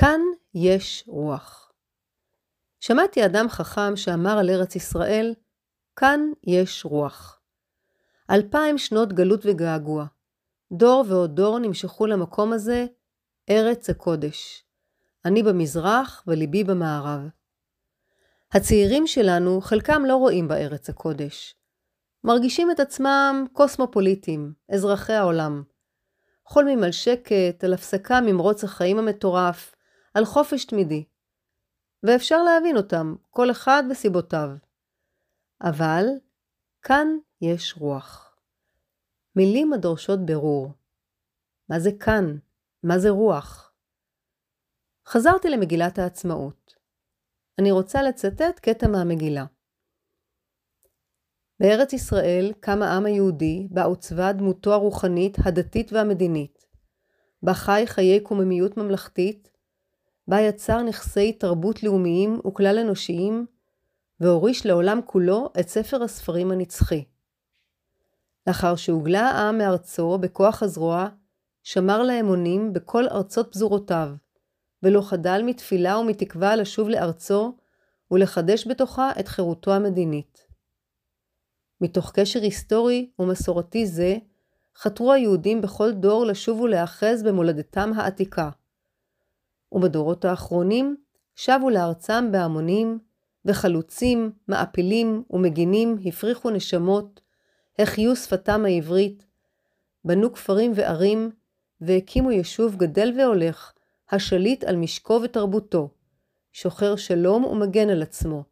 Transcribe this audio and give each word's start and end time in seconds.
כאן 0.00 0.20
יש 0.54 1.04
רוח. 1.06 1.72
שמעתי 2.80 3.24
אדם 3.24 3.48
חכם 3.48 3.96
שאמר 3.96 4.38
על 4.38 4.50
ארץ 4.50 4.76
ישראל, 4.76 5.34
כאן 5.96 6.20
יש 6.46 6.84
רוח. 6.84 7.40
אלפיים 8.30 8.78
שנות 8.78 9.12
גלות 9.12 9.40
וגעגוע. 9.44 10.06
דור 10.72 11.04
ועוד 11.08 11.36
דור 11.36 11.58
נמשכו 11.58 12.06
למקום 12.06 12.52
הזה, 12.52 12.86
ארץ 13.50 13.90
הקודש. 13.90 14.64
אני 15.24 15.42
במזרח 15.42 16.24
וליבי 16.26 16.64
במערב. 16.64 17.20
הצעירים 18.52 19.06
שלנו, 19.06 19.60
חלקם 19.60 20.02
לא 20.06 20.16
רואים 20.16 20.48
בארץ 20.48 20.88
הקודש. 20.90 21.54
מרגישים 22.24 22.70
את 22.70 22.80
עצמם 22.80 23.46
קוסמופוליטים, 23.52 24.52
אזרחי 24.72 25.12
העולם. 25.12 25.62
חולמים 26.44 26.82
על 26.82 26.92
שקט, 26.92 27.64
על 27.64 27.72
הפסקה 27.74 28.20
ממרוץ 28.20 28.64
החיים 28.64 28.98
המטורף, 28.98 29.74
על 30.14 30.24
חופש 30.24 30.64
תמידי. 30.64 31.04
ואפשר 32.02 32.42
להבין 32.42 32.76
אותם, 32.76 33.14
כל 33.30 33.50
אחד 33.50 33.82
וסיבותיו. 33.90 34.48
אבל 35.62 36.04
כאן 36.82 37.06
יש 37.40 37.74
רוח. 37.78 38.36
מילים 39.36 39.72
הדורשות 39.72 40.26
ברור. 40.26 40.72
מה 41.68 41.80
זה 41.80 41.90
כאן? 42.00 42.38
מה 42.82 42.98
זה 42.98 43.10
רוח? 43.10 43.72
חזרתי 45.06 45.48
למגילת 45.48 45.98
העצמאות. 45.98 46.74
אני 47.58 47.70
רוצה 47.70 48.02
לצטט 48.02 48.58
קטע 48.62 48.88
מהמגילה. 48.88 49.44
בארץ 51.60 51.92
ישראל 51.92 52.52
קם 52.60 52.82
העם 52.82 53.06
היהודי, 53.06 53.68
בה 53.70 53.84
עוצבה 53.84 54.32
דמותו 54.32 54.72
הרוחנית, 54.72 55.36
הדתית 55.44 55.92
והמדינית. 55.92 56.66
בה 57.42 57.54
חי 57.54 57.82
חיי 57.86 58.20
קוממיות 58.20 58.76
ממלכתית, 58.76 59.49
בה 60.28 60.40
יצר 60.40 60.82
נכסי 60.82 61.32
תרבות 61.32 61.82
לאומיים 61.82 62.40
וכלל 62.46 62.78
אנושיים, 62.78 63.46
והוריש 64.20 64.66
לעולם 64.66 65.00
כולו 65.04 65.52
את 65.60 65.68
ספר 65.68 66.02
הספרים 66.02 66.50
הנצחי. 66.50 67.04
לאחר 68.46 68.76
שהוגלה 68.76 69.30
העם 69.30 69.58
מארצו 69.58 70.18
בכוח 70.18 70.62
הזרוע, 70.62 71.08
שמר 71.62 72.02
לאמונים 72.02 72.72
בכל 72.72 73.08
ארצות 73.08 73.52
פזורותיו, 73.52 74.08
ולא 74.82 75.02
חדל 75.02 75.42
מתפילה 75.44 75.98
ומתקווה 75.98 76.56
לשוב 76.56 76.88
לארצו 76.88 77.56
ולחדש 78.10 78.66
בתוכה 78.66 79.10
את 79.20 79.28
חירותו 79.28 79.74
המדינית. 79.74 80.46
מתוך 81.80 82.12
קשר 82.14 82.40
היסטורי 82.40 83.10
ומסורתי 83.18 83.86
זה, 83.86 84.16
חתרו 84.76 85.12
היהודים 85.12 85.60
בכל 85.60 85.92
דור 85.92 86.26
לשוב 86.26 86.60
ולהאחז 86.60 87.22
במולדתם 87.22 87.90
העתיקה. 87.96 88.50
ובדורות 89.72 90.24
האחרונים 90.24 90.96
שבו 91.36 91.70
לארצם 91.70 92.32
בהמונים, 92.32 92.98
וחלוצים, 93.44 94.32
מעפילים 94.48 95.22
ומגינים 95.30 95.96
הפריחו 96.06 96.50
נשמות, 96.50 97.20
החיו 97.78 98.16
שפתם 98.16 98.64
העברית, 98.64 99.26
בנו 100.04 100.32
כפרים 100.32 100.72
וערים, 100.74 101.30
והקימו 101.80 102.30
יישוב 102.30 102.76
גדל 102.76 103.12
והולך, 103.18 103.72
השליט 104.10 104.64
על 104.64 104.76
משקו 104.76 105.20
ותרבותו, 105.24 105.90
שוחר 106.52 106.96
שלום 106.96 107.44
ומגן 107.44 107.90
על 107.90 108.02
עצמו, 108.02 108.44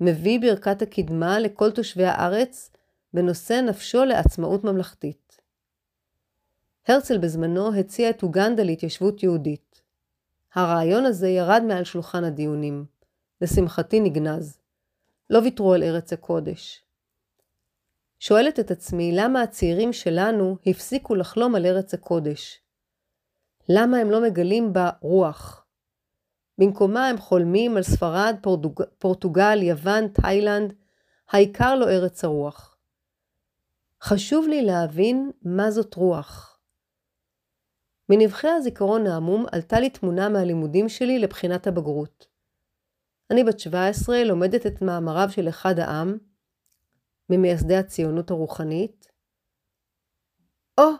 מביא 0.00 0.40
ברכת 0.40 0.82
הקדמה 0.82 1.40
לכל 1.40 1.70
תושבי 1.70 2.04
הארץ, 2.04 2.70
ונושא 3.14 3.60
נפשו 3.60 4.04
לעצמאות 4.04 4.64
ממלכתית. 4.64 5.40
הרצל 6.88 7.18
בזמנו 7.18 7.74
הציע 7.74 8.10
את 8.10 8.22
אוגנדה 8.22 8.62
להתיישבות 8.62 9.22
יהודית. 9.22 9.67
הרעיון 10.54 11.04
הזה 11.04 11.28
ירד 11.28 11.62
מעל 11.68 11.84
שולחן 11.84 12.24
הדיונים. 12.24 12.84
לשמחתי 13.40 14.00
נגנז. 14.00 14.58
לא 15.30 15.38
ויתרו 15.38 15.74
על 15.74 15.82
ארץ 15.82 16.12
הקודש. 16.12 16.84
שואלת 18.18 18.60
את 18.60 18.70
עצמי 18.70 19.12
למה 19.14 19.42
הצעירים 19.42 19.92
שלנו 19.92 20.56
הפסיקו 20.66 21.14
לחלום 21.14 21.54
על 21.54 21.66
ארץ 21.66 21.94
הקודש. 21.94 22.60
למה 23.68 23.96
הם 23.98 24.10
לא 24.10 24.22
מגלים 24.22 24.72
בה 24.72 24.90
רוח? 25.00 25.64
במקומה 26.58 27.08
הם 27.08 27.18
חולמים 27.18 27.76
על 27.76 27.82
ספרד, 27.82 28.36
פורטוג... 28.42 28.82
פורטוגל, 28.98 29.62
יוון, 29.62 30.08
תאילנד, 30.08 30.74
העיקר 31.30 31.74
לא 31.74 31.88
ארץ 31.88 32.24
הרוח. 32.24 32.76
חשוב 34.02 34.46
לי 34.48 34.62
להבין 34.62 35.30
מה 35.42 35.70
זאת 35.70 35.94
רוח. 35.94 36.57
מנבחי 38.08 38.48
הזיכרון 38.48 39.06
העמום 39.06 39.46
עלתה 39.52 39.80
לי 39.80 39.90
תמונה 39.90 40.28
מהלימודים 40.28 40.88
שלי 40.88 41.18
לבחינת 41.18 41.66
הבגרות. 41.66 42.26
אני 43.30 43.44
בת 43.44 43.60
17, 43.60 44.24
לומדת 44.24 44.66
את 44.66 44.82
מאמריו 44.82 45.28
של 45.30 45.48
אחד 45.48 45.78
העם, 45.78 46.18
ממייסדי 47.30 47.76
הציונות 47.76 48.30
הרוחנית. 48.30 49.12
או, 50.78 50.84
oh, 50.84 50.98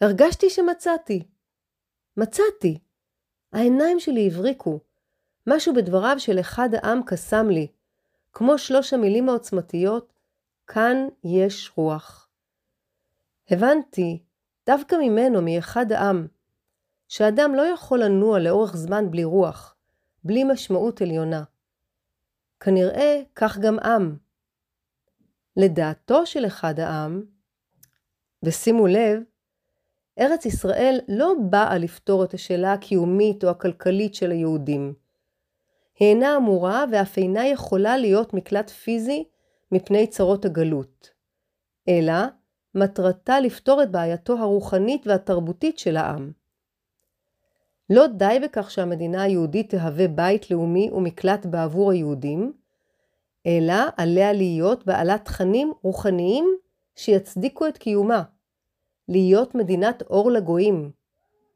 הרגשתי 0.00 0.50
שמצאתי. 0.50 1.28
מצאתי. 2.16 2.78
העיניים 3.52 4.00
שלי 4.00 4.26
הבריקו. 4.26 4.80
משהו 5.46 5.74
בדבריו 5.74 6.16
של 6.18 6.40
אחד 6.40 6.68
העם 6.74 7.00
קסם 7.06 7.48
לי. 7.48 7.66
כמו 8.32 8.58
שלוש 8.58 8.92
המילים 8.92 9.28
העוצמתיות, 9.28 10.12
כאן 10.66 10.96
יש 11.24 11.72
רוח. 11.76 12.28
הבנתי, 13.50 14.23
דווקא 14.66 14.96
ממנו, 15.02 15.42
מאחד 15.42 15.92
העם, 15.92 16.26
שאדם 17.08 17.54
לא 17.54 17.62
יכול 17.62 18.04
לנוע 18.04 18.38
לאורך 18.38 18.76
זמן 18.76 19.10
בלי 19.10 19.24
רוח, 19.24 19.76
בלי 20.24 20.44
משמעות 20.44 21.00
עליונה. 21.00 21.44
כנראה 22.60 23.22
כך 23.34 23.58
גם 23.58 23.78
עם. 23.78 24.16
לדעתו 25.56 26.26
של 26.26 26.46
אחד 26.46 26.80
העם, 26.80 27.24
ושימו 28.42 28.86
לב, 28.86 29.22
ארץ 30.18 30.46
ישראל 30.46 31.00
לא 31.08 31.34
באה 31.50 31.78
לפתור 31.78 32.24
את 32.24 32.34
השאלה 32.34 32.72
הקיומית 32.72 33.44
או 33.44 33.50
הכלכלית 33.50 34.14
של 34.14 34.30
היהודים. 34.30 34.94
היא 35.98 36.08
אינה 36.08 36.36
אמורה 36.36 36.84
ואף 36.92 37.18
אינה 37.18 37.46
יכולה 37.46 37.96
להיות 37.96 38.34
מקלט 38.34 38.70
פיזי 38.70 39.24
מפני 39.72 40.06
צרות 40.06 40.44
הגלות, 40.44 41.10
אלא 41.88 42.14
מטרתה 42.74 43.40
לפתור 43.40 43.82
את 43.82 43.90
בעייתו 43.90 44.38
הרוחנית 44.38 45.06
והתרבותית 45.06 45.78
של 45.78 45.96
העם. 45.96 46.32
לא 47.90 48.06
די 48.06 48.38
בכך 48.42 48.70
שהמדינה 48.70 49.22
היהודית 49.22 49.70
תהווה 49.70 50.08
בית 50.08 50.50
לאומי 50.50 50.90
ומקלט 50.92 51.46
בעבור 51.46 51.90
היהודים, 51.90 52.52
אלא 53.46 53.74
עליה 53.96 54.32
להיות 54.32 54.86
בעלת 54.86 55.24
תכנים 55.24 55.72
רוחניים 55.82 56.56
שיצדיקו 56.96 57.66
את 57.66 57.78
קיומה. 57.78 58.22
להיות 59.08 59.54
מדינת 59.54 60.02
אור 60.02 60.30
לגויים, 60.30 60.90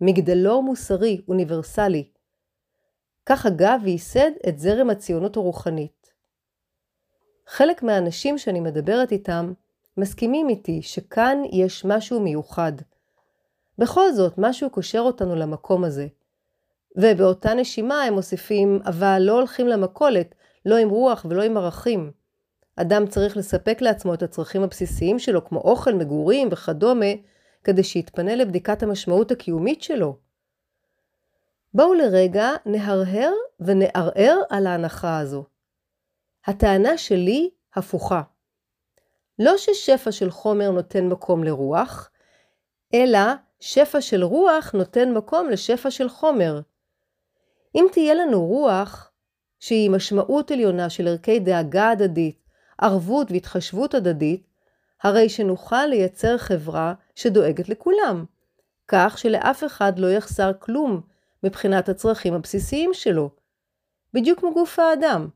מגדלור 0.00 0.62
מוסרי 0.62 1.20
אוניברסלי. 1.28 2.08
כך 3.26 3.46
אגב 3.46 3.80
וייסד 3.84 4.30
את 4.48 4.58
זרם 4.58 4.90
הציונות 4.90 5.36
הרוחנית. 5.36 6.12
חלק 7.46 7.82
מהאנשים 7.82 8.38
שאני 8.38 8.60
מדברת 8.60 9.12
איתם 9.12 9.52
מסכימים 9.98 10.48
איתי 10.48 10.82
שכאן 10.82 11.38
יש 11.52 11.84
משהו 11.84 12.20
מיוחד. 12.20 12.72
בכל 13.78 14.12
זאת, 14.12 14.34
משהו 14.38 14.70
קושר 14.70 14.98
אותנו 14.98 15.36
למקום 15.36 15.84
הזה. 15.84 16.06
ובאותה 16.96 17.54
נשימה 17.54 18.02
הם 18.02 18.14
מוסיפים, 18.14 18.80
אבל 18.84 19.22
לא 19.24 19.32
הולכים 19.32 19.68
למכולת, 19.68 20.34
לא 20.66 20.76
עם 20.76 20.88
רוח 20.88 21.26
ולא 21.28 21.42
עם 21.42 21.56
ערכים. 21.56 22.12
אדם 22.76 23.06
צריך 23.06 23.36
לספק 23.36 23.78
לעצמו 23.80 24.14
את 24.14 24.22
הצרכים 24.22 24.62
הבסיסיים 24.62 25.18
שלו, 25.18 25.44
כמו 25.44 25.60
אוכל, 25.60 25.94
מגורים 25.94 26.48
וכדומה, 26.50 27.12
כדי 27.64 27.82
שיתפנה 27.82 28.34
לבדיקת 28.34 28.82
המשמעות 28.82 29.30
הקיומית 29.30 29.82
שלו. 29.82 30.16
בואו 31.74 31.94
לרגע 31.94 32.50
נהרהר 32.66 33.32
ונערער 33.60 34.40
על 34.50 34.66
ההנחה 34.66 35.18
הזו. 35.18 35.44
הטענה 36.46 36.98
שלי 36.98 37.50
הפוכה. 37.74 38.22
לא 39.38 39.56
ששפע 39.56 40.12
של 40.12 40.30
חומר 40.30 40.70
נותן 40.70 41.06
מקום 41.06 41.44
לרוח, 41.44 42.10
אלא 42.94 43.20
שפע 43.60 44.00
של 44.00 44.22
רוח 44.22 44.72
נותן 44.74 45.12
מקום 45.12 45.48
לשפע 45.50 45.90
של 45.90 46.08
חומר. 46.08 46.60
אם 47.74 47.86
תהיה 47.92 48.14
לנו 48.14 48.46
רוח, 48.46 49.10
שהיא 49.60 49.90
משמעות 49.90 50.50
עליונה 50.50 50.90
של 50.90 51.08
ערכי 51.08 51.38
דאגה 51.38 51.90
הדדית, 51.90 52.38
ערבות 52.78 53.30
והתחשבות 53.30 53.94
הדדית, 53.94 54.46
הרי 55.02 55.28
שנוכל 55.28 55.86
לייצר 55.86 56.38
חברה 56.38 56.94
שדואגת 57.14 57.68
לכולם, 57.68 58.24
כך 58.88 59.18
שלאף 59.18 59.64
אחד 59.64 59.98
לא 59.98 60.06
יחסר 60.06 60.52
כלום 60.58 61.00
מבחינת 61.42 61.88
הצרכים 61.88 62.34
הבסיסיים 62.34 62.90
שלו. 62.94 63.30
בדיוק 64.14 64.40
כמו 64.40 64.54
גוף 64.54 64.78
האדם. 64.78 65.28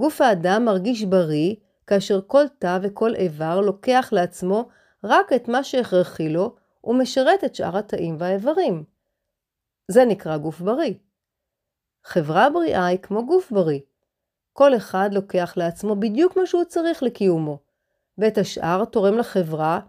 גוף 0.00 0.20
האדם 0.20 0.64
מרגיש 0.64 1.04
בריא 1.04 1.54
כאשר 1.86 2.20
כל 2.26 2.44
תא 2.58 2.78
וכל 2.82 3.14
איבר 3.14 3.60
לוקח 3.60 4.08
לעצמו 4.12 4.68
רק 5.04 5.32
את 5.32 5.48
מה 5.48 5.64
שהכרחי 5.64 6.28
לו 6.28 6.54
ומשרת 6.84 7.44
את 7.44 7.54
שאר 7.54 7.78
התאים 7.78 8.16
והאיברים. 8.18 8.84
זה 9.88 10.04
נקרא 10.04 10.36
גוף 10.36 10.60
בריא. 10.60 10.94
חברה 12.04 12.50
בריאה 12.50 12.86
היא 12.86 12.98
כמו 12.98 13.26
גוף 13.26 13.52
בריא. 13.52 13.80
כל 14.52 14.76
אחד 14.76 15.10
לוקח 15.12 15.54
לעצמו 15.56 15.96
בדיוק 15.96 16.36
מה 16.36 16.46
שהוא 16.46 16.64
צריך 16.64 17.02
לקיומו, 17.02 17.58
ואת 18.18 18.38
השאר 18.38 18.84
תורם 18.84 19.18
לחברה 19.18 19.80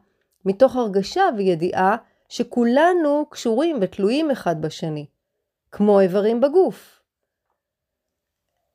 מתוך 0.46 0.76
הרגשה 0.76 1.24
וידיעה 1.38 1.96
שכולנו 2.30 3.26
קשורים 3.30 3.78
ותלויים 3.82 4.32
אחד 4.32 4.62
בשני, 4.62 5.06
כמו 5.72 6.00
איברים 6.00 6.42
בגוף. 6.42 7.02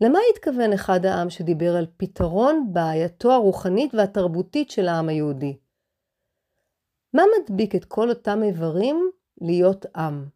למה 0.01 0.19
התכוון 0.33 0.73
אחד 0.73 1.07
העם 1.07 1.31
שדיבר 1.31 1.77
על 1.77 1.87
פתרון 1.97 2.69
בעייתו 2.73 3.33
הרוחנית 3.33 3.95
והתרבותית 3.95 4.71
של 4.71 4.89
העם 4.89 5.09
היהודי? 5.09 5.57
מה 7.15 7.23
מדביק 7.39 7.75
את 7.75 7.85
כל 7.85 8.09
אותם 8.09 8.43
איברים 8.43 9.11
להיות 9.41 9.87
עם? 9.97 10.29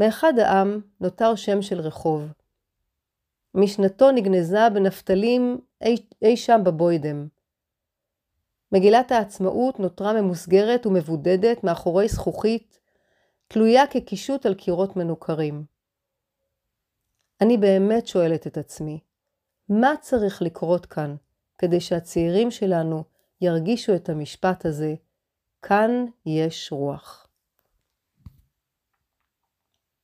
מאחד 0.00 0.38
העם 0.38 0.80
נותר 1.00 1.34
שם 1.34 1.62
של 1.62 1.80
רחוב. 1.80 2.32
משנתו 3.54 4.10
נגנזה 4.10 4.70
בנפתלים 4.74 5.60
אי, 5.82 5.96
אי 6.22 6.36
שם 6.36 6.60
בבוידם. 6.64 7.28
מגילת 8.72 9.12
העצמאות 9.12 9.80
נותרה 9.80 10.12
ממוסגרת 10.12 10.86
ומבודדת 10.86 11.64
מאחורי 11.64 12.08
זכוכית, 12.08 12.80
תלויה 13.48 13.86
כקישוט 13.86 14.46
על 14.46 14.54
קירות 14.54 14.96
מנוכרים. 14.96 15.71
אני 17.42 17.56
באמת 17.56 18.06
שואלת 18.06 18.46
את 18.46 18.58
עצמי, 18.58 19.00
מה 19.68 19.92
צריך 20.00 20.42
לקרות 20.42 20.86
כאן 20.86 21.16
כדי 21.58 21.80
שהצעירים 21.80 22.50
שלנו 22.50 23.04
ירגישו 23.40 23.94
את 23.94 24.08
המשפט 24.08 24.66
הזה, 24.66 24.94
כאן 25.62 26.04
יש 26.26 26.72
רוח. 26.72 27.21